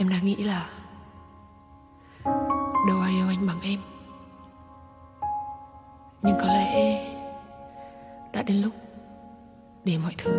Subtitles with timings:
[0.00, 0.66] Em đang nghĩ là
[2.88, 3.78] Đâu ai yêu anh bằng em.
[6.22, 7.06] Nhưng có lẽ
[8.32, 8.72] Đã đến lúc
[9.84, 10.32] Để mọi thứ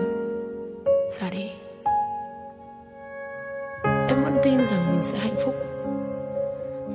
[1.20, 1.50] Ra đi.
[3.84, 5.56] Em vẫn tin rằng mình sẽ hạnh phúc.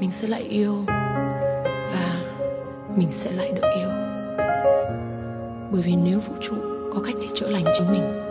[0.00, 0.84] Mình sẽ lại yêu
[1.92, 2.20] Và
[2.96, 3.88] Mình sẽ lại được yêu.
[5.72, 6.56] Bởi vì nếu vũ trụ
[6.94, 8.22] Có cách để chữa lành chính mình,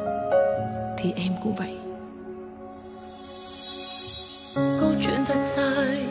[0.98, 1.85] Thì em cũng vậy.
[5.06, 6.08] Chuyện thật sai,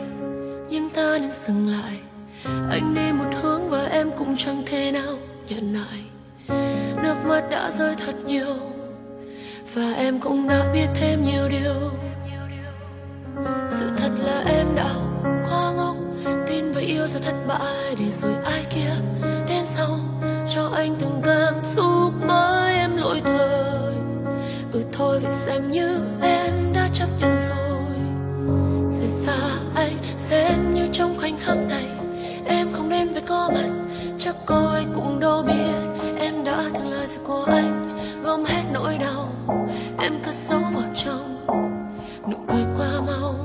[0.69, 1.99] nhưng ta nên dừng lại.
[2.71, 5.17] Anh đi một hướng và em cũng chẳng thể nào
[5.47, 6.03] nhận lại.
[7.03, 8.55] Nước mắt đã rơi thật nhiều,
[9.73, 11.91] và em cũng đã biết thêm nhiều điều.
[13.69, 14.95] Sự thật là em đã
[15.49, 15.95] quá ngốc,
[16.47, 18.91] tin và yêu rồi thất bại để rồi ai kia
[19.49, 19.99] đến sau.
[20.55, 23.95] Cho anh từng cảm xúc mới em lỗi thời.
[24.71, 27.34] Ừ thôi vậy xem như em đã chấp nhận
[35.05, 37.99] cũng đâu biết em đã từng là gì của anh.
[38.23, 39.29] Gom hết nỗi đau,
[39.99, 41.45] em cất giấu vào trong
[42.31, 43.35] nụ cười qua mau.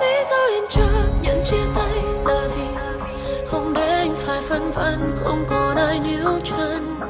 [0.00, 2.66] Lý do em chưa nhận chia tay là vì
[3.46, 7.00] không để anh phải phân vân, không còn ai níu chân.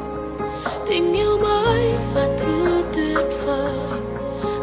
[0.87, 3.75] Tình yêu mới là thứ tuyệt vời,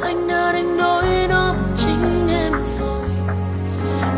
[0.02, 3.10] anh đã đánh đổi nó chính em rồi.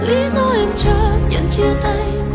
[0.02, 2.30] Lý do em chấp nhận chia tay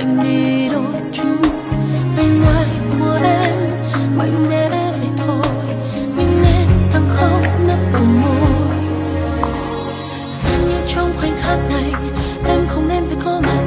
[0.00, 1.50] anh đi đôi chút,
[2.16, 3.54] bên ngoài của em,
[4.16, 5.52] mạnh mẽ vậy thôi.
[6.16, 8.78] Mình nên tăng khóc nước bờ môi.
[10.42, 11.92] Xem như trong khoảnh khắc này,
[12.48, 13.62] em không nên phải có mặt.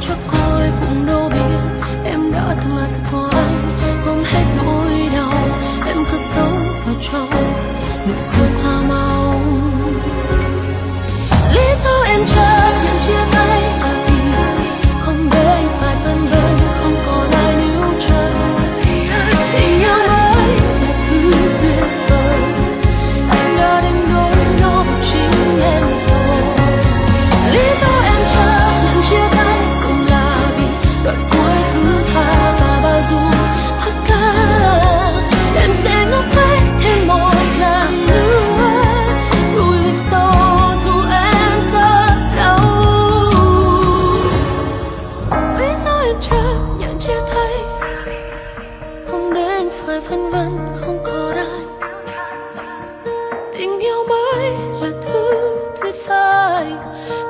[0.00, 3.76] Cho coi cũng đâu biết, em đã từng là sự của anh.
[4.06, 5.32] Gom hết nỗi đau,
[5.86, 7.30] em cứ sống vào trong.
[8.06, 9.07] Nụ cười hoa mai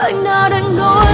[0.08, 1.07] anh đã đánh đổi